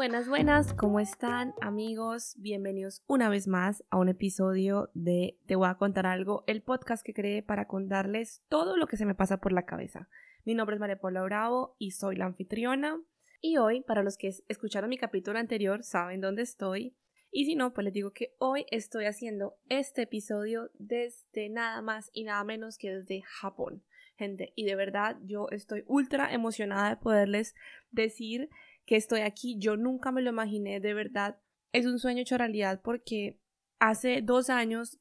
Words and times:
Buenas, 0.00 0.30
buenas, 0.30 0.72
¿cómo 0.72 0.98
están 0.98 1.52
amigos? 1.60 2.34
Bienvenidos 2.38 3.04
una 3.06 3.28
vez 3.28 3.46
más 3.46 3.84
a 3.90 3.98
un 3.98 4.08
episodio 4.08 4.88
de 4.94 5.36
Te 5.44 5.56
voy 5.56 5.68
a 5.68 5.74
contar 5.74 6.06
algo, 6.06 6.42
el 6.46 6.62
podcast 6.62 7.04
que 7.04 7.12
creé 7.12 7.42
para 7.42 7.66
contarles 7.66 8.42
todo 8.48 8.78
lo 8.78 8.86
que 8.86 8.96
se 8.96 9.04
me 9.04 9.14
pasa 9.14 9.42
por 9.42 9.52
la 9.52 9.66
cabeza. 9.66 10.08
Mi 10.46 10.54
nombre 10.54 10.76
es 10.76 10.80
María 10.80 10.98
Paula 10.98 11.22
Bravo 11.22 11.76
y 11.78 11.90
soy 11.90 12.16
la 12.16 12.24
anfitriona. 12.24 12.98
Y 13.42 13.58
hoy, 13.58 13.82
para 13.82 14.02
los 14.02 14.16
que 14.16 14.32
escucharon 14.48 14.88
mi 14.88 14.96
capítulo 14.96 15.38
anterior, 15.38 15.82
saben 15.82 16.22
dónde 16.22 16.44
estoy. 16.44 16.96
Y 17.30 17.44
si 17.44 17.54
no, 17.54 17.74
pues 17.74 17.84
les 17.84 17.92
digo 17.92 18.14
que 18.14 18.34
hoy 18.38 18.64
estoy 18.70 19.04
haciendo 19.04 19.58
este 19.68 20.00
episodio 20.00 20.70
desde 20.78 21.50
nada 21.50 21.82
más 21.82 22.08
y 22.14 22.24
nada 22.24 22.42
menos 22.42 22.78
que 22.78 22.90
desde 22.90 23.20
Japón. 23.20 23.82
Gente, 24.16 24.54
y 24.56 24.64
de 24.64 24.76
verdad 24.76 25.18
yo 25.24 25.48
estoy 25.50 25.84
ultra 25.86 26.32
emocionada 26.32 26.88
de 26.88 26.96
poderles 26.96 27.54
decir 27.90 28.48
que 28.90 28.96
estoy 28.96 29.20
aquí. 29.20 29.56
Yo 29.56 29.76
nunca 29.76 30.10
me 30.10 30.20
lo 30.20 30.30
imaginé, 30.30 30.80
de 30.80 30.94
verdad. 30.94 31.38
Es 31.72 31.86
un 31.86 32.00
sueño 32.00 32.22
hecho 32.22 32.36
realidad 32.36 32.80
porque 32.82 33.38
hace 33.78 34.20
dos 34.20 34.50
años, 34.50 34.98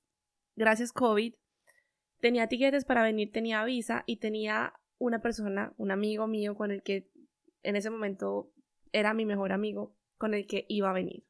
gracias 0.55 0.93
COVID, 0.93 1.34
tenía 2.20 2.45
tiquetes 2.45 2.85
para 2.85 3.02
venir, 3.02 3.31
tenía 3.31 3.63
visa 3.63 4.03
y 4.05 4.17
tenía 4.17 4.73
una 4.99 5.23
persona, 5.23 5.73
un 5.77 5.89
amigo 5.89 6.27
mío 6.27 6.53
con 6.53 6.70
el 6.70 6.83
que 6.83 7.09
en 7.63 7.75
ese 7.75 7.89
momento 7.89 8.53
era 8.91 9.16
mi 9.16 9.25
mejor 9.25 9.53
amigo, 9.53 9.95
con 10.19 10.35
el 10.35 10.45
que 10.45 10.67
iba 10.69 10.91
a 10.91 10.94
venir. 10.94 11.25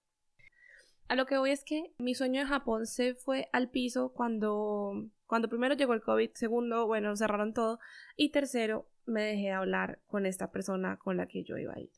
A 1.07 1.15
lo 1.15 1.25
que 1.25 1.37
voy 1.37 1.51
es 1.51 1.63
que 1.63 1.93
mi 1.97 2.13
sueño 2.13 2.41
de 2.41 2.47
Japón 2.47 2.87
se 2.87 3.15
fue 3.15 3.47
al 3.53 3.69
piso 3.69 4.11
cuando, 4.11 5.09
cuando 5.27 5.47
primero 5.47 5.75
llegó 5.75 5.93
el 5.93 6.01
COVID, 6.01 6.31
segundo, 6.33 6.87
bueno, 6.87 7.15
cerraron 7.15 7.53
todo, 7.53 7.79
y 8.17 8.31
tercero, 8.31 8.89
me 9.05 9.23
dejé 9.23 9.43
de 9.43 9.51
hablar 9.53 10.01
con 10.07 10.25
esta 10.25 10.51
persona 10.51 10.97
con 10.97 11.15
la 11.15 11.25
que 11.25 11.45
yo 11.45 11.57
iba 11.57 11.73
a 11.73 11.79
ir. 11.79 11.89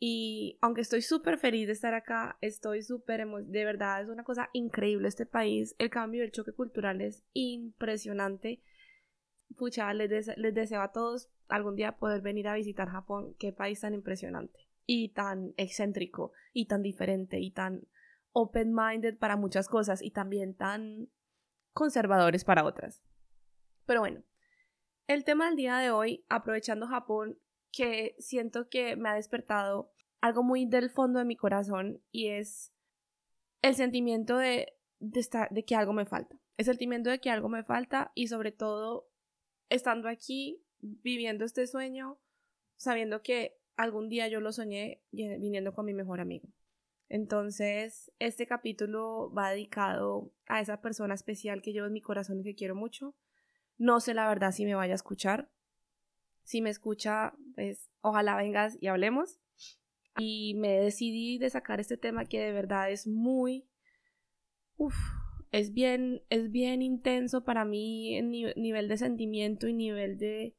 Y 0.00 0.58
aunque 0.60 0.82
estoy 0.82 1.02
súper 1.02 1.38
feliz 1.38 1.66
de 1.66 1.72
estar 1.72 1.94
acá, 1.94 2.38
estoy 2.40 2.82
súper, 2.82 3.26
de 3.26 3.64
verdad, 3.64 4.02
es 4.02 4.08
una 4.08 4.22
cosa 4.22 4.48
increíble 4.52 5.08
este 5.08 5.26
país. 5.26 5.74
El 5.78 5.90
cambio, 5.90 6.22
el 6.22 6.30
choque 6.30 6.52
cultural 6.52 7.00
es 7.00 7.24
impresionante. 7.32 8.62
Pucha, 9.56 9.92
les, 9.94 10.36
les 10.36 10.54
deseo 10.54 10.82
a 10.82 10.92
todos 10.92 11.30
algún 11.48 11.74
día 11.74 11.96
poder 11.96 12.20
venir 12.20 12.46
a 12.46 12.54
visitar 12.54 12.88
Japón. 12.88 13.34
Qué 13.38 13.52
país 13.52 13.80
tan 13.80 13.92
impresionante 13.94 14.68
y 14.86 15.08
tan 15.08 15.52
excéntrico 15.56 16.32
y 16.52 16.66
tan 16.66 16.82
diferente 16.82 17.40
y 17.40 17.50
tan 17.50 17.88
open-minded 18.32 19.18
para 19.18 19.36
muchas 19.36 19.68
cosas 19.68 20.00
y 20.00 20.12
también 20.12 20.54
tan 20.54 21.08
conservadores 21.72 22.44
para 22.44 22.64
otras. 22.64 23.02
Pero 23.84 24.00
bueno, 24.00 24.22
el 25.08 25.24
tema 25.24 25.46
del 25.46 25.56
día 25.56 25.78
de 25.78 25.90
hoy, 25.90 26.24
aprovechando 26.28 26.86
Japón, 26.86 27.38
que 27.78 28.16
siento 28.18 28.68
que 28.68 28.96
me 28.96 29.08
ha 29.08 29.14
despertado 29.14 29.92
algo 30.20 30.42
muy 30.42 30.66
del 30.66 30.90
fondo 30.90 31.20
de 31.20 31.24
mi 31.24 31.36
corazón 31.36 32.02
y 32.10 32.26
es 32.26 32.72
el 33.62 33.76
sentimiento 33.76 34.36
de, 34.36 34.74
estar, 35.14 35.48
de 35.50 35.64
que 35.64 35.76
algo 35.76 35.92
me 35.92 36.04
falta. 36.04 36.40
El 36.56 36.64
sentimiento 36.64 37.08
de 37.08 37.20
que 37.20 37.30
algo 37.30 37.48
me 37.48 37.62
falta 37.62 38.10
y 38.16 38.26
sobre 38.26 38.50
todo 38.50 39.08
estando 39.68 40.08
aquí, 40.08 40.60
viviendo 40.80 41.44
este 41.44 41.68
sueño, 41.68 42.18
sabiendo 42.76 43.22
que 43.22 43.60
algún 43.76 44.08
día 44.08 44.26
yo 44.26 44.40
lo 44.40 44.50
soñé 44.50 45.00
viniendo 45.12 45.72
con 45.72 45.86
mi 45.86 45.94
mejor 45.94 46.18
amigo. 46.18 46.48
Entonces, 47.08 48.10
este 48.18 48.48
capítulo 48.48 49.32
va 49.32 49.52
dedicado 49.52 50.32
a 50.48 50.60
esa 50.60 50.80
persona 50.80 51.14
especial 51.14 51.62
que 51.62 51.72
llevo 51.72 51.86
en 51.86 51.92
mi 51.92 52.02
corazón 52.02 52.40
y 52.40 52.42
que 52.42 52.56
quiero 52.56 52.74
mucho. 52.74 53.14
No 53.76 54.00
sé 54.00 54.14
la 54.14 54.26
verdad 54.26 54.50
si 54.50 54.64
me 54.64 54.74
vaya 54.74 54.94
a 54.94 54.96
escuchar, 54.96 55.48
si 56.48 56.62
me 56.62 56.70
escucha, 56.70 57.34
pues 57.56 57.90
ojalá 58.00 58.34
vengas 58.34 58.78
y 58.80 58.86
hablemos. 58.86 59.38
Y 60.16 60.54
me 60.54 60.80
decidí 60.80 61.36
de 61.36 61.50
sacar 61.50 61.78
este 61.78 61.98
tema 61.98 62.24
que 62.24 62.40
de 62.40 62.52
verdad 62.52 62.90
es 62.90 63.06
muy... 63.06 63.68
Uf, 64.78 64.96
es 65.52 65.74
bien, 65.74 66.22
es 66.30 66.50
bien 66.50 66.80
intenso 66.80 67.44
para 67.44 67.66
mí 67.66 68.16
en 68.16 68.30
nivel 68.30 68.88
de 68.88 68.96
sentimiento 68.96 69.68
y 69.68 69.74
nivel 69.74 70.16
de, 70.16 70.56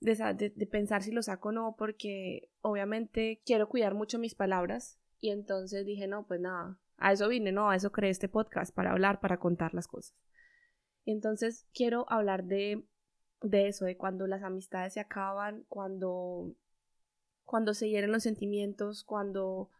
de, 0.00 0.52
de, 0.56 0.66
pensar 0.66 1.04
si 1.04 1.12
lo 1.12 1.22
saco 1.22 1.50
o 1.50 1.52
no, 1.52 1.76
porque 1.78 2.50
obviamente 2.60 3.42
quiero 3.46 3.68
cuidar 3.68 3.94
mucho 3.94 4.18
mis 4.18 4.34
palabras. 4.34 4.98
Y 5.20 5.30
entonces 5.30 5.86
dije, 5.86 6.08
no, 6.08 6.26
pues 6.26 6.40
nada, 6.40 6.80
a 6.96 7.12
eso 7.12 7.28
vine, 7.28 7.52
no, 7.52 7.70
a 7.70 7.76
eso 7.76 7.92
creé 7.92 8.10
este 8.10 8.28
podcast, 8.28 8.74
para 8.74 8.90
hablar, 8.90 9.20
para 9.20 9.38
contar 9.38 9.72
las 9.72 9.86
cosas. 9.86 10.16
Entonces 11.04 11.68
quiero 11.72 12.06
hablar 12.10 12.42
de 12.42 12.84
de 13.42 13.68
eso, 13.68 13.84
de 13.84 13.96
cuando 13.96 14.26
las 14.26 14.42
amistades 14.42 14.94
se 14.94 15.00
acaban, 15.00 15.64
cuando, 15.68 16.54
cuando 17.44 17.74
se 17.74 17.88
hieren 17.88 18.12
los 18.12 18.22
sentimientos, 18.22 19.04
cuando 19.04 19.70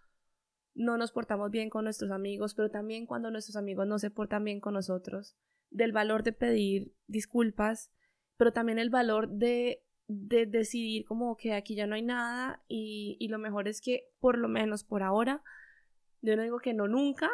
no 0.75 0.97
nos 0.97 1.13
portamos 1.13 1.51
bien 1.51 1.71
con 1.71 1.85
nuestros 1.85 2.11
amigos, 2.11 2.55
pero 2.55 2.71
también 2.71 3.07
cuando 3.07 3.31
nuestros 3.31 3.57
amigos 3.57 3.87
no 3.87 3.99
se 3.99 4.11
portan 4.11 4.45
bien 4.45 4.61
con 4.61 4.75
nosotros, 4.75 5.37
del 5.71 5.93
valor 5.93 6.23
de 6.23 6.33
pedir 6.33 6.95
disculpas, 7.07 7.91
pero 8.37 8.53
también 8.53 8.79
el 8.79 8.91
valor 8.91 9.29
de, 9.29 9.83
de 10.09 10.47
decidir 10.47 11.05
como 11.05 11.37
que 11.37 11.55
aquí 11.55 11.75
ya 11.75 11.87
no 11.87 11.95
hay 11.95 12.03
nada 12.03 12.63
y, 12.69 13.17
y 13.21 13.29
lo 13.29 13.39
mejor 13.39 13.69
es 13.69 13.81
que 13.81 14.09
por 14.19 14.39
lo 14.39 14.49
menos 14.49 14.85
por 14.85 15.03
ahora, 15.03 15.43
yo 16.21 16.37
no 16.37 16.43
digo 16.43 16.59
que 16.59 16.75
no 16.75 16.89
nunca, 16.89 17.31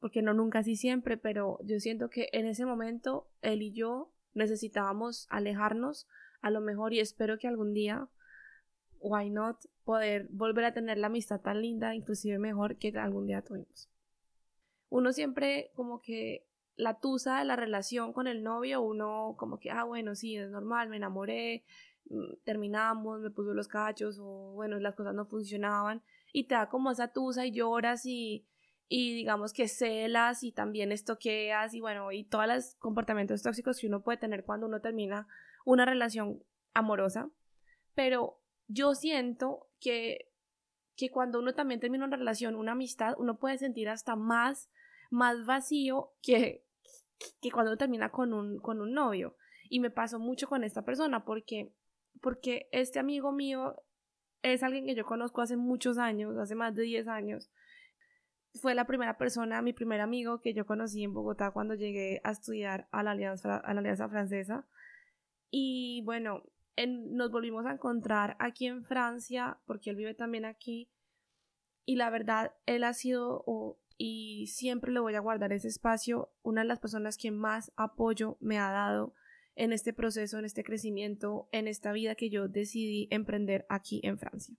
porque 0.00 0.22
no 0.22 0.32
nunca 0.32 0.62
sí 0.62 0.76
siempre, 0.76 1.16
pero 1.16 1.58
yo 1.64 1.78
siento 1.80 2.08
que 2.08 2.28
en 2.32 2.46
ese 2.46 2.64
momento 2.64 3.28
él 3.42 3.62
y 3.62 3.72
yo 3.72 4.12
necesitábamos 4.38 5.26
alejarnos 5.30 6.06
a 6.40 6.50
lo 6.50 6.60
mejor 6.60 6.92
y 6.92 7.00
espero 7.00 7.38
que 7.38 7.48
algún 7.48 7.74
día, 7.74 8.08
why 9.00 9.30
not, 9.30 9.58
poder 9.84 10.28
volver 10.30 10.64
a 10.64 10.72
tener 10.72 10.98
la 10.98 11.08
amistad 11.08 11.40
tan 11.40 11.60
linda, 11.60 11.94
inclusive 11.94 12.38
mejor 12.38 12.76
que 12.76 12.96
algún 12.98 13.26
día 13.26 13.42
tuvimos. 13.42 13.90
Uno 14.88 15.12
siempre 15.12 15.70
como 15.74 16.00
que 16.00 16.46
la 16.76 17.00
tusa 17.00 17.40
de 17.40 17.44
la 17.44 17.56
relación 17.56 18.12
con 18.12 18.26
el 18.26 18.42
novio, 18.42 18.80
uno 18.80 19.34
como 19.36 19.58
que, 19.58 19.70
ah, 19.70 19.84
bueno, 19.84 20.14
sí, 20.14 20.36
es 20.36 20.48
normal, 20.50 20.88
me 20.88 20.96
enamoré, 20.96 21.64
mm, 22.08 22.34
terminamos, 22.44 23.20
me 23.20 23.30
puso 23.30 23.52
los 23.52 23.68
cachos 23.68 24.18
o 24.20 24.52
bueno, 24.54 24.78
las 24.78 24.94
cosas 24.94 25.14
no 25.14 25.26
funcionaban 25.26 26.02
y 26.32 26.44
te 26.44 26.54
da 26.54 26.68
como 26.68 26.90
esa 26.92 27.08
tusa 27.12 27.44
y 27.44 27.52
lloras 27.52 28.06
y 28.06 28.46
y 28.88 29.14
digamos 29.14 29.52
que 29.52 29.68
celas 29.68 30.42
y 30.42 30.52
también 30.52 30.92
estoqueas 30.92 31.74
y 31.74 31.80
bueno, 31.80 32.10
y 32.10 32.24
todos 32.24 32.46
los 32.46 32.74
comportamientos 32.76 33.42
tóxicos 33.42 33.78
que 33.78 33.86
uno 33.86 34.02
puede 34.02 34.16
tener 34.16 34.44
cuando 34.44 34.66
uno 34.66 34.80
termina 34.80 35.28
una 35.66 35.84
relación 35.84 36.42
amorosa. 36.72 37.30
Pero 37.94 38.40
yo 38.66 38.94
siento 38.94 39.68
que, 39.78 40.30
que 40.96 41.10
cuando 41.10 41.38
uno 41.38 41.54
también 41.54 41.80
termina 41.80 42.06
una 42.06 42.16
relación, 42.16 42.56
una 42.56 42.72
amistad, 42.72 43.14
uno 43.18 43.38
puede 43.38 43.58
sentir 43.58 43.90
hasta 43.90 44.16
más, 44.16 44.70
más 45.10 45.44
vacío 45.44 46.12
que, 46.22 46.64
que 47.42 47.50
cuando 47.50 47.72
uno 47.72 47.78
termina 47.78 48.10
con 48.10 48.32
un, 48.32 48.58
con 48.58 48.80
un 48.80 48.94
novio. 48.94 49.36
Y 49.68 49.80
me 49.80 49.90
pasó 49.90 50.18
mucho 50.18 50.48
con 50.48 50.64
esta 50.64 50.82
persona 50.82 51.26
porque, 51.26 51.74
porque 52.22 52.70
este 52.72 52.98
amigo 52.98 53.32
mío 53.32 53.76
es 54.40 54.62
alguien 54.62 54.86
que 54.86 54.94
yo 54.94 55.04
conozco 55.04 55.42
hace 55.42 55.58
muchos 55.58 55.98
años, 55.98 56.38
hace 56.38 56.54
más 56.54 56.74
de 56.74 56.84
10 56.84 57.08
años 57.08 57.50
fue 58.54 58.74
la 58.74 58.86
primera 58.86 59.18
persona, 59.18 59.62
mi 59.62 59.72
primer 59.72 60.00
amigo 60.00 60.40
que 60.40 60.54
yo 60.54 60.66
conocí 60.66 61.04
en 61.04 61.12
Bogotá 61.12 61.50
cuando 61.50 61.74
llegué 61.74 62.20
a 62.24 62.30
estudiar 62.30 62.88
a 62.90 63.02
la 63.02 63.12
Alianza, 63.12 63.56
a 63.56 63.74
la 63.74 63.80
Alianza 63.80 64.08
Francesa. 64.08 64.66
Y 65.50 66.02
bueno, 66.04 66.42
nos 66.86 67.30
volvimos 67.30 67.66
a 67.66 67.72
encontrar 67.72 68.36
aquí 68.38 68.66
en 68.66 68.84
Francia, 68.84 69.58
porque 69.66 69.90
él 69.90 69.96
vive 69.96 70.14
también 70.14 70.44
aquí. 70.44 70.90
Y 71.84 71.96
la 71.96 72.10
verdad, 72.10 72.52
él 72.66 72.84
ha 72.84 72.92
sido, 72.92 73.44
y 73.96 74.46
siempre 74.48 74.92
le 74.92 75.00
voy 75.00 75.14
a 75.14 75.20
guardar 75.20 75.52
ese 75.52 75.68
espacio, 75.68 76.30
una 76.42 76.62
de 76.62 76.68
las 76.68 76.80
personas 76.80 77.16
que 77.16 77.30
más 77.30 77.72
apoyo 77.76 78.36
me 78.40 78.58
ha 78.58 78.70
dado 78.70 79.14
en 79.56 79.72
este 79.72 79.92
proceso, 79.92 80.38
en 80.38 80.44
este 80.44 80.62
crecimiento, 80.62 81.48
en 81.50 81.66
esta 81.66 81.92
vida 81.92 82.14
que 82.14 82.30
yo 82.30 82.46
decidí 82.46 83.08
emprender 83.10 83.66
aquí 83.68 84.00
en 84.04 84.18
Francia. 84.18 84.54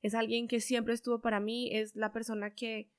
Es 0.00 0.14
alguien 0.14 0.48
que 0.48 0.60
siempre 0.60 0.94
estuvo 0.94 1.20
para 1.20 1.40
mí, 1.40 1.76
es 1.76 1.94
la 1.94 2.12
persona 2.12 2.54
que 2.54 2.90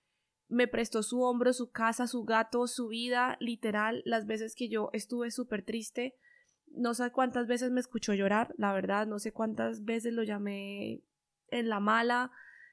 me 0.51 0.67
prestó 0.67 1.01
su 1.01 1.21
hombro, 1.21 1.53
su 1.53 1.71
casa, 1.71 2.07
su 2.07 2.25
gato, 2.25 2.67
su 2.67 2.89
vida, 2.89 3.37
literal, 3.39 4.01
las 4.05 4.25
veces 4.25 4.53
que 4.53 4.67
yo 4.67 4.89
estuve 4.91 5.31
súper 5.31 5.63
triste. 5.63 6.13
No 6.67 6.93
sé 6.93 7.09
cuántas 7.11 7.47
veces 7.47 7.71
me 7.71 7.79
escuchó 7.79 8.13
llorar, 8.13 8.53
la 8.57 8.73
verdad, 8.73 9.07
no 9.07 9.17
sé 9.17 9.31
cuántas 9.31 9.85
veces 9.85 10.13
lo 10.13 10.23
llamé 10.23 11.03
en 11.47 11.69
la 11.69 11.79
mala, 11.79 12.31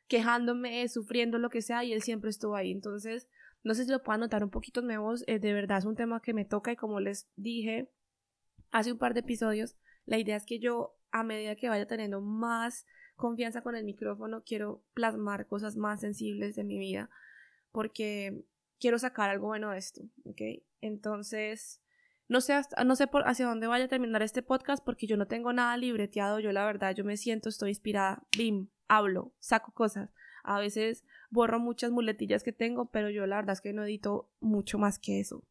quejándome, 0.09 0.89
sufriendo, 0.89 1.39
lo 1.39 1.51
que 1.51 1.63
sea, 1.63 1.85
y 1.85 1.93
él 1.93 2.03
siempre 2.03 2.31
estuvo 2.31 2.57
ahí. 2.57 2.73
Entonces, 2.73 3.29
no 3.63 3.75
sé 3.75 3.85
si 3.85 3.93
lo 3.93 4.03
puedan 4.03 4.23
notar 4.23 4.43
un 4.43 4.51
poquito 4.51 4.83
nuevos, 4.83 5.23
eh, 5.29 5.39
de 5.39 5.53
verdad 5.53 5.79
es 5.79 5.85
un 5.85 5.95
tema 5.95 6.21
que 6.21 6.35
me 6.35 6.45
toca 6.45 6.73
y 6.73 6.77
como 6.77 6.99
les 6.99 7.29
dije 7.37 7.91
hace 8.73 8.93
un 8.93 8.99
par 8.99 9.15
de 9.15 9.21
episodios, 9.21 9.77
la 10.05 10.19
idea 10.19 10.37
es 10.37 10.47
que 10.47 10.59
yo, 10.59 10.97
a 11.13 11.23
medida 11.23 11.55
que 11.55 11.69
vaya 11.69 11.87
teniendo 11.87 12.21
más 12.21 12.87
confianza 13.15 13.63
con 13.63 13.77
el 13.77 13.85
micrófono, 13.85 14.43
quiero 14.45 14.83
plasmar 14.95 15.47
cosas 15.47 15.77
más 15.77 16.01
sensibles 16.01 16.57
de 16.57 16.65
mi 16.65 16.79
vida 16.79 17.09
porque 17.73 18.45
quiero 18.79 18.99
sacar 18.99 19.31
algo 19.31 19.49
bueno 19.49 19.71
de 19.71 19.79
esto, 19.79 20.03
¿ok? 20.25 20.41
Entonces, 20.81 21.83
no 22.29 22.41
sé, 22.41 22.61
no 22.85 22.97
sé 22.97 23.07
por, 23.07 23.27
hacia 23.27 23.47
dónde 23.47 23.67
vaya 23.67 23.87
a 23.87 23.89
terminar 23.89 24.23
este 24.23 24.43
podcast 24.43 24.85
porque 24.85 25.07
yo 25.07 25.17
no 25.17 25.27
tengo 25.27 25.53
nada 25.53 25.77
libreteado, 25.77 26.41
yo 26.41 26.53
la 26.53 26.65
verdad, 26.65 26.95
yo 26.95 27.05
me 27.05 27.17
siento, 27.17 27.49
estoy 27.49 27.71
inspirada, 27.71 28.23
bim, 28.37 28.69
hablo, 28.87 29.33
saco 29.39 29.73
cosas. 29.73 30.11
A 30.45 30.59
veces 30.59 31.05
borro 31.31 31.59
muchas 31.59 31.91
muletillas 31.91 32.43
que 32.43 32.53
tengo, 32.53 32.91
pero 32.91 33.11
yo 33.11 33.27
la 33.27 33.37
verdad 33.37 33.55
es 33.55 33.61
que 33.61 33.73
no 33.73 33.85
edito 33.85 34.31
mucho 34.41 34.79
más 34.79 34.99
que 34.99 35.21
eso. 35.21 35.45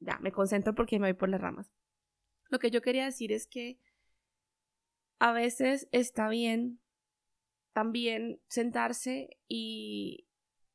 Ya, 0.00 0.18
me 0.18 0.32
concentro 0.32 0.74
porque 0.74 0.98
me 0.98 1.08
voy 1.08 1.18
por 1.18 1.28
las 1.28 1.40
ramas. 1.40 1.70
Lo 2.48 2.58
que 2.58 2.70
yo 2.70 2.82
quería 2.82 3.04
decir 3.04 3.32
es 3.32 3.46
que 3.46 3.78
a 5.18 5.32
veces 5.32 5.88
está 5.92 6.28
bien 6.28 6.80
también 7.72 8.40
sentarse 8.48 9.36
y, 9.48 10.26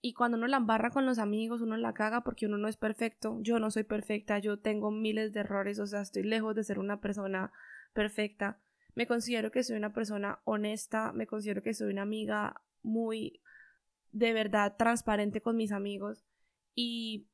y 0.01 0.13
cuando 0.13 0.37
uno 0.37 0.47
la 0.47 0.57
embarra 0.57 0.91
con 0.91 1.05
los 1.05 1.19
amigos, 1.19 1.61
uno 1.61 1.75
la 1.75 1.93
caga 1.93 2.21
porque 2.21 2.45
uno 2.45 2.57
no 2.57 2.67
es 2.67 2.77
perfecto. 2.77 3.37
Yo 3.41 3.59
no 3.59 3.69
soy 3.69 3.83
perfecta, 3.83 4.39
yo 4.39 4.59
tengo 4.59 4.91
miles 4.91 5.33
de 5.33 5.41
errores, 5.41 5.79
o 5.79 5.87
sea, 5.87 6.01
estoy 6.01 6.23
lejos 6.23 6.55
de 6.55 6.63
ser 6.63 6.79
una 6.79 7.01
persona 7.01 7.51
perfecta. 7.93 8.59
Me 8.95 9.07
considero 9.07 9.51
que 9.51 9.63
soy 9.63 9.75
una 9.75 9.93
persona 9.93 10.39
honesta, 10.45 11.11
me 11.11 11.27
considero 11.27 11.61
que 11.61 11.73
soy 11.73 11.91
una 11.91 12.03
amiga 12.03 12.61
muy 12.81 13.41
de 14.11 14.33
verdad 14.33 14.75
transparente 14.77 15.41
con 15.41 15.55
mis 15.55 15.71
amigos 15.71 16.25
y 16.73 17.27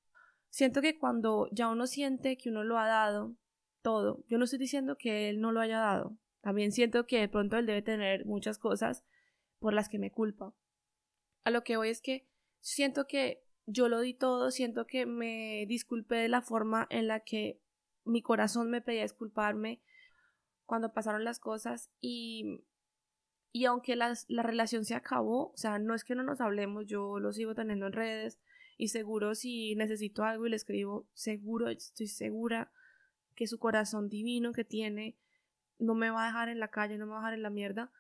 siento 0.49 0.81
que 0.81 0.97
cuando 0.97 1.47
ya 1.51 1.69
uno 1.69 1.87
siente 1.87 2.37
que 2.37 2.49
uno 2.49 2.63
lo 2.63 2.77
ha 2.79 2.87
dado 2.87 3.35
todo, 3.81 4.23
yo 4.27 4.37
no 4.37 4.45
estoy 4.45 4.59
diciendo 4.59 4.97
que 4.97 5.29
él 5.29 5.39
no 5.39 5.51
lo 5.51 5.61
haya 5.61 5.79
dado, 5.79 6.17
también 6.41 6.71
siento 6.71 7.05
que 7.05 7.19
de 7.19 7.29
pronto 7.29 7.57
él 7.57 7.65
debe 7.65 7.81
tener 7.81 8.25
muchas 8.25 8.57
cosas 8.57 9.05
por 9.59 9.73
las 9.73 9.87
que 9.87 9.99
me 9.99 10.11
culpa. 10.11 10.53
A 11.43 11.51
lo 11.51 11.63
que 11.63 11.77
voy 11.77 11.89
es 11.89 12.01
que 12.01 12.27
siento 12.65 13.05
que 13.05 13.43
yo 13.67 13.89
lo 13.89 14.01
di 14.01 14.15
todo, 14.15 14.49
siento 14.49 14.87
que 14.87 15.05
me 15.05 15.65
disculpé 15.67 16.15
de 16.15 16.29
la 16.29 16.41
forma 16.41 16.87
en 16.89 17.07
la 17.07 17.19
que 17.19 17.61
mi 18.05 18.23
corazón 18.23 18.71
me 18.71 18.81
pedía 18.81 19.03
disculparme 19.03 19.81
cuando 20.65 20.91
pasaron 20.91 21.23
las 21.23 21.39
cosas 21.39 21.91
y, 22.01 22.63
y 23.51 23.65
aunque 23.65 23.95
la 23.95 24.15
relación 24.41 24.83
se 24.83 24.95
acabó, 24.95 25.51
o 25.51 25.57
sea, 25.57 25.77
no 25.77 25.93
es 25.93 26.03
que 26.03 26.15
no 26.15 26.23
nos 26.23 26.41
hablemos, 26.41 26.87
yo 26.87 27.19
lo 27.19 27.33
sigo 27.33 27.53
teniendo 27.53 27.85
en 27.85 27.93
redes 27.93 28.39
y 28.77 28.87
seguro 28.87 29.35
si 29.35 29.75
necesito 29.75 30.23
algo 30.23 30.47
y 30.47 30.49
le 30.49 30.55
escribo, 30.55 31.07
seguro, 31.13 31.69
estoy 31.69 32.07
segura 32.07 32.71
que 33.35 33.45
su 33.45 33.59
corazón 33.59 34.09
divino 34.09 34.53
que 34.53 34.65
tiene 34.65 35.15
no 35.77 35.93
me 35.93 36.09
va 36.09 36.23
a 36.23 36.27
dejar 36.27 36.49
en 36.49 36.59
la 36.59 36.69
calle, 36.69 36.97
no 36.97 37.05
me 37.05 37.11
va 37.11 37.19
a 37.19 37.21
dejar 37.21 37.33
en 37.35 37.43
la 37.43 37.51
mierda, 37.51 37.91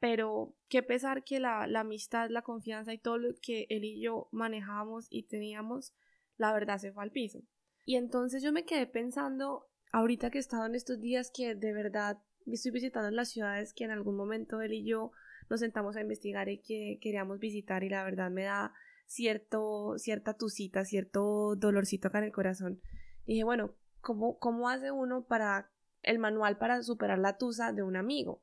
pero 0.00 0.56
qué 0.68 0.82
pesar 0.82 1.22
que 1.24 1.38
la, 1.38 1.64
amistad, 1.78 2.30
la 2.30 2.42
confianza 2.42 2.92
y 2.92 2.98
todo 2.98 3.18
lo 3.18 3.34
que 3.40 3.66
él 3.68 3.84
y 3.84 4.00
yo 4.00 4.28
manejamos 4.32 5.06
y 5.10 5.24
teníamos, 5.24 5.94
la 6.36 6.52
verdad 6.54 6.78
se 6.78 6.90
fue 6.90 7.04
al 7.04 7.12
piso. 7.12 7.42
Y 7.84 7.96
entonces 7.96 8.42
yo 8.42 8.50
me 8.50 8.64
quedé 8.64 8.86
pensando 8.86 9.68
ahorita 9.92 10.30
que 10.30 10.38
he 10.38 10.40
estado 10.40 10.64
en 10.66 10.74
estos 10.74 11.00
días 11.00 11.30
que 11.30 11.54
de 11.54 11.72
verdad 11.74 12.18
estoy 12.46 12.72
visitando 12.72 13.10
las 13.10 13.28
ciudades 13.28 13.74
que 13.74 13.84
en 13.84 13.90
algún 13.90 14.16
momento 14.16 14.62
él 14.62 14.72
y 14.72 14.84
yo 14.84 15.12
nos 15.50 15.60
sentamos 15.60 15.96
a 15.96 16.00
investigar 16.00 16.48
y 16.48 16.62
que 16.62 16.98
queríamos 17.02 17.38
visitar 17.38 17.84
y 17.84 17.90
la 17.90 18.02
verdad 18.02 18.30
me 18.30 18.44
da 18.44 18.72
cierto, 19.04 19.98
cierta 19.98 20.34
tucita, 20.34 20.84
cierto 20.84 21.56
dolorcito 21.56 22.08
acá 22.08 22.18
en 22.18 22.24
el 22.24 22.32
corazón. 22.32 22.80
dije, 23.26 23.44
bueno, 23.44 23.74
¿cómo, 24.00 24.38
¿cómo 24.38 24.70
hace 24.70 24.92
uno 24.92 25.24
para 25.26 25.70
el 26.02 26.18
manual 26.18 26.56
para 26.56 26.82
superar 26.82 27.18
la 27.18 27.36
tusa 27.36 27.72
de 27.72 27.82
un 27.82 27.96
amigo? 27.96 28.42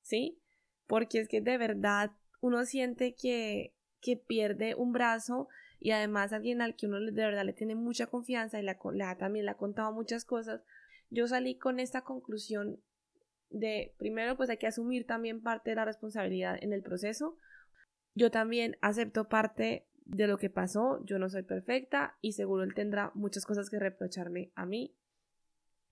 ¿Sí? 0.00 0.40
Porque 0.86 1.20
es 1.20 1.28
que 1.28 1.40
de 1.40 1.58
verdad 1.58 2.12
uno 2.40 2.64
siente 2.64 3.14
que, 3.14 3.74
que 4.00 4.16
pierde 4.16 4.74
un 4.74 4.92
brazo 4.92 5.48
y 5.80 5.90
además 5.90 6.32
alguien 6.32 6.62
al 6.62 6.76
que 6.76 6.86
uno 6.86 7.00
de 7.00 7.12
verdad 7.12 7.44
le 7.44 7.52
tiene 7.52 7.74
mucha 7.74 8.06
confianza 8.06 8.58
y 8.58 8.62
la, 8.62 8.78
también 9.18 9.44
le 9.44 9.50
ha 9.50 9.56
contado 9.56 9.92
muchas 9.92 10.24
cosas, 10.24 10.62
yo 11.10 11.28
salí 11.28 11.56
con 11.56 11.80
esta 11.80 12.02
conclusión 12.02 12.80
de, 13.50 13.94
primero, 13.98 14.36
pues 14.36 14.50
hay 14.50 14.56
que 14.56 14.66
asumir 14.66 15.06
también 15.06 15.42
parte 15.42 15.70
de 15.70 15.76
la 15.76 15.84
responsabilidad 15.84 16.58
en 16.60 16.72
el 16.72 16.82
proceso. 16.82 17.38
Yo 18.14 18.30
también 18.30 18.76
acepto 18.80 19.28
parte 19.28 19.86
de 20.04 20.26
lo 20.26 20.38
que 20.38 20.50
pasó, 20.50 21.04
yo 21.04 21.18
no 21.18 21.28
soy 21.28 21.42
perfecta 21.42 22.16
y 22.20 22.32
seguro 22.32 22.62
él 22.62 22.74
tendrá 22.74 23.10
muchas 23.14 23.44
cosas 23.44 23.70
que 23.70 23.78
reprocharme 23.78 24.52
a 24.54 24.66
mí. 24.66 24.96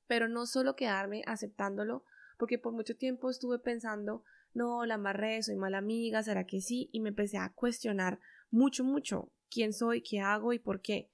Pero 0.07 0.29
no 0.29 0.47
solo 0.47 0.77
quedarme 0.77 1.23
aceptándolo, 1.27 2.05
porque 2.39 2.59
por 2.59 2.73
mucho 2.73 2.97
tiempo 2.97 3.31
estuve 3.31 3.59
pensando, 3.59 4.25
no, 4.55 4.87
la 4.87 4.95
amarré, 4.95 5.43
soy 5.43 5.57
mala 5.57 5.79
amiga, 5.79 6.23
¿será 6.23 6.47
que 6.47 6.61
sí? 6.61 6.89
Y 6.93 7.01
me 7.01 7.11
empecé 7.11 7.39
a 7.39 7.53
cuestionar 7.53 8.21
mucho, 8.51 8.85
mucho 8.85 9.33
quién 9.51 9.73
soy, 9.73 10.03
qué 10.03 10.21
hago 10.21 10.53
y 10.53 10.59
por 10.59 10.81
qué. 10.81 11.11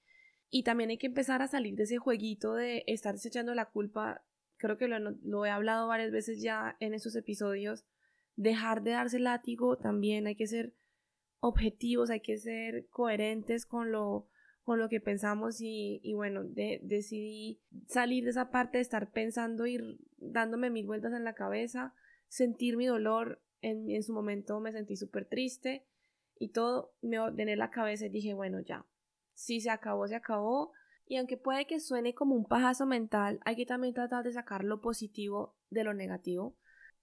Y 0.50 0.64
también 0.64 0.90
hay 0.90 0.98
que 0.98 1.06
empezar 1.06 1.42
a 1.42 1.48
salir 1.48 1.76
de 1.76 1.84
ese 1.84 1.98
jueguito 1.98 2.54
de 2.54 2.82
estar 2.86 3.14
echando 3.22 3.54
la 3.54 3.66
culpa. 3.66 4.24
Creo 4.56 4.76
que 4.76 4.88
lo, 4.88 5.46
he 5.46 5.50
hablado 5.50 5.86
varias 5.86 6.10
veces 6.10 6.42
ya 6.42 6.76
en 6.80 6.92
esos 6.92 7.14
episodios. 7.14 7.84
Dejar 8.34 8.82
de 8.82 8.90
darse 8.90 9.20
látigo 9.20 9.78
también. 9.78 10.26
Hay 10.26 10.34
que 10.34 10.48
ser 10.48 10.74
objetivos, 11.38 12.10
hay 12.10 12.20
que 12.20 12.36
ser 12.36 12.88
coherentes 12.88 13.64
con 13.64 13.92
lo, 13.92 14.28
con 14.64 14.78
lo 14.78 14.88
que 14.88 15.00
pensamos 15.00 15.60
y, 15.60 16.12
bueno, 16.14 16.42
decidí 16.44 17.60
salir 17.86 18.24
de 18.24 18.30
esa 18.30 18.50
parte 18.50 18.78
de 18.78 18.82
estar 18.82 19.12
pensando 19.12 19.66
y 19.66 19.98
dándome 20.18 20.68
mil 20.68 20.86
vueltas 20.86 21.12
en 21.12 21.24
la 21.24 21.34
cabeza, 21.34 21.94
sentir 22.30 22.76
mi 22.76 22.86
dolor, 22.86 23.42
en, 23.60 23.90
en 23.90 24.02
su 24.02 24.14
momento 24.14 24.58
me 24.60 24.72
sentí 24.72 24.96
súper 24.96 25.26
triste 25.26 25.84
y 26.38 26.52
todo, 26.52 26.94
me 27.02 27.18
ordené 27.18 27.56
la 27.56 27.70
cabeza 27.70 28.06
y 28.06 28.08
dije, 28.08 28.32
bueno, 28.32 28.60
ya, 28.60 28.86
si 29.34 29.60
se 29.60 29.70
acabó, 29.70 30.08
se 30.08 30.16
acabó. 30.16 30.72
Y 31.06 31.16
aunque 31.16 31.36
puede 31.36 31.66
que 31.66 31.80
suene 31.80 32.14
como 32.14 32.34
un 32.36 32.46
pajazo 32.46 32.86
mental, 32.86 33.40
hay 33.44 33.56
que 33.56 33.66
también 33.66 33.92
tratar 33.92 34.24
de 34.24 34.32
sacar 34.32 34.64
lo 34.64 34.80
positivo 34.80 35.56
de 35.68 35.84
lo 35.84 35.92
negativo. 35.92 36.56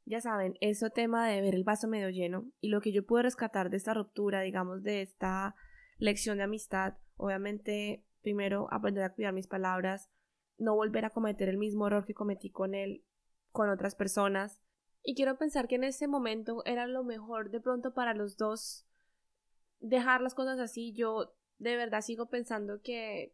Ya 0.05 0.21
saben, 0.21 0.55
ese 0.61 0.89
tema 0.89 1.27
de 1.27 1.41
ver 1.41 1.53
el 1.53 1.65
vaso 1.65 1.87
medio 1.87 2.09
lleno 2.09 2.49
y 2.61 2.69
lo 2.69 2.79
que 2.79 2.93
yo 2.93 3.05
pude 3.05 3.23
rescatar 3.23 3.69
de 3.69 3.77
esta 3.77 3.93
ruptura, 3.93 4.41
digamos, 4.41 4.81
de 4.81 5.01
esta 5.01 5.55
lección 5.97 6.37
de 6.37 6.45
amistad, 6.45 6.93
obviamente, 7.17 8.05
primero 8.21 8.67
aprender 8.71 9.03
a 9.03 9.13
cuidar 9.13 9.33
mis 9.33 9.47
palabras, 9.47 10.09
no 10.57 10.75
volver 10.75 11.03
a 11.03 11.09
cometer 11.09 11.49
el 11.49 11.57
mismo 11.57 11.87
error 11.87 12.05
que 12.05 12.13
cometí 12.13 12.49
con 12.49 12.73
él, 12.73 13.03
con 13.51 13.69
otras 13.69 13.95
personas. 13.95 14.61
Y 15.09 15.15
quiero 15.15 15.37
pensar 15.37 15.69
que 15.69 15.75
en 15.75 15.85
ese 15.85 16.05
momento 16.05 16.63
era 16.65 16.85
lo 16.85 17.05
mejor 17.05 17.49
de 17.49 17.61
pronto 17.61 17.93
para 17.93 18.13
los 18.13 18.35
dos 18.35 18.85
dejar 19.79 20.19
las 20.19 20.35
cosas 20.35 20.59
así. 20.59 20.91
Yo 20.91 21.33
de 21.59 21.77
verdad 21.77 22.01
sigo 22.01 22.25
pensando 22.25 22.81
que 22.81 23.33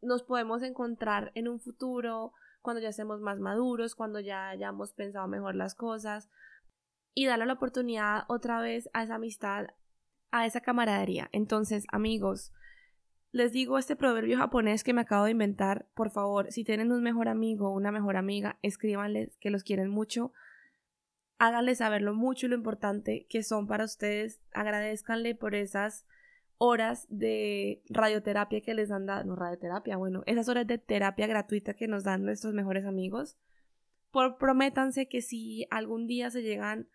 nos 0.00 0.24
podemos 0.24 0.60
encontrar 0.64 1.30
en 1.36 1.46
un 1.46 1.60
futuro 1.60 2.32
cuando 2.62 2.82
ya 2.82 2.88
estemos 2.88 3.20
más 3.20 3.38
maduros, 3.38 3.94
cuando 3.94 4.18
ya 4.18 4.48
hayamos 4.48 4.92
pensado 4.92 5.28
mejor 5.28 5.54
las 5.54 5.76
cosas 5.76 6.28
y 7.14 7.26
darle 7.26 7.46
la 7.46 7.52
oportunidad 7.52 8.24
otra 8.26 8.60
vez 8.60 8.90
a 8.92 9.04
esa 9.04 9.14
amistad, 9.14 9.68
a 10.32 10.46
esa 10.46 10.62
camaradería. 10.62 11.28
Entonces, 11.30 11.84
amigos, 11.92 12.52
les 13.30 13.52
digo 13.52 13.78
este 13.78 13.94
proverbio 13.94 14.36
japonés 14.36 14.82
que 14.82 14.94
me 14.94 15.02
acabo 15.02 15.26
de 15.26 15.30
inventar, 15.30 15.86
por 15.94 16.10
favor, 16.10 16.50
si 16.50 16.64
tienen 16.64 16.90
un 16.90 17.04
mejor 17.04 17.28
amigo 17.28 17.68
o 17.68 17.76
una 17.76 17.92
mejor 17.92 18.16
amiga, 18.16 18.58
escríbanles 18.62 19.36
que 19.36 19.50
los 19.50 19.62
quieren 19.62 19.88
mucho, 19.88 20.32
háganles 21.42 21.78
saber 21.78 22.02
lo 22.02 22.14
mucho 22.14 22.46
y 22.46 22.50
lo 22.50 22.54
importante 22.54 23.26
que 23.28 23.42
son 23.42 23.66
para 23.66 23.84
ustedes, 23.84 24.40
agradezcanle 24.52 25.34
por 25.34 25.56
esas 25.56 26.06
horas 26.56 27.04
de 27.10 27.82
radioterapia 27.88 28.60
que 28.60 28.74
les 28.74 28.90
dan, 28.90 29.06
no 29.06 29.34
radioterapia, 29.34 29.96
bueno, 29.96 30.22
esas 30.26 30.48
horas 30.48 30.68
de 30.68 30.78
terapia 30.78 31.26
gratuita 31.26 31.74
que 31.74 31.88
nos 31.88 32.04
dan 32.04 32.24
nuestros 32.24 32.54
mejores 32.54 32.86
amigos. 32.86 33.36
Por, 34.12 34.38
prométanse 34.38 35.08
que 35.08 35.20
si 35.20 35.66
algún 35.72 36.06
día 36.06 36.30
se 36.30 36.42
llegan 36.42 36.86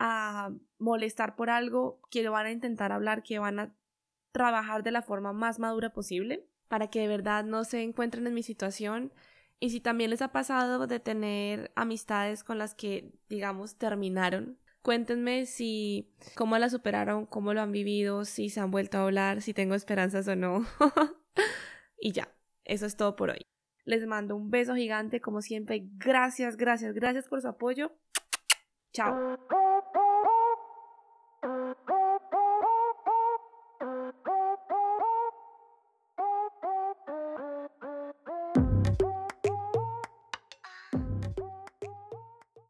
a 0.00 0.50
molestar 0.78 1.36
por 1.36 1.48
algo, 1.48 2.00
que 2.10 2.28
van 2.28 2.46
a 2.46 2.50
intentar 2.50 2.90
hablar, 2.90 3.22
que 3.22 3.38
van 3.38 3.60
a 3.60 3.76
trabajar 4.32 4.82
de 4.82 4.90
la 4.90 5.02
forma 5.02 5.32
más 5.32 5.60
madura 5.60 5.92
posible 5.92 6.44
para 6.66 6.88
que 6.88 6.98
de 6.98 7.06
verdad 7.06 7.44
no 7.44 7.62
se 7.62 7.82
encuentren 7.82 8.26
en 8.26 8.34
mi 8.34 8.42
situación. 8.42 9.12
Y 9.60 9.70
si 9.70 9.80
también 9.80 10.10
les 10.10 10.22
ha 10.22 10.32
pasado 10.32 10.86
de 10.86 11.00
tener 11.00 11.72
amistades 11.74 12.44
con 12.44 12.58
las 12.58 12.74
que, 12.74 13.12
digamos, 13.28 13.76
terminaron, 13.76 14.58
Cuéntenme 14.82 15.44
si 15.44 16.10
cómo 16.34 16.56
la 16.56 16.70
superaron, 16.70 17.26
cómo 17.26 17.52
lo 17.52 17.60
han 17.60 17.72
vivido, 17.72 18.24
si 18.24 18.48
se 18.48 18.60
han 18.60 18.70
vuelto 18.70 18.96
a 18.96 19.02
hablar, 19.02 19.42
si 19.42 19.52
tengo 19.52 19.74
esperanzas 19.74 20.26
o 20.28 20.36
no. 20.36 20.64
y 22.00 22.12
ya, 22.12 22.32
eso 22.64 22.86
es 22.86 22.96
todo 22.96 23.16
por 23.16 23.30
hoy. 23.30 23.44
Les 23.84 24.06
mando 24.06 24.36
un 24.36 24.50
beso 24.50 24.74
gigante, 24.74 25.20
como 25.20 25.42
siempre. 25.42 25.82
Gracias, 25.98 26.56
gracias, 26.56 26.94
gracias 26.94 27.28
por 27.28 27.42
su 27.42 27.48
apoyo. 27.48 27.92
Chao. 28.92 29.38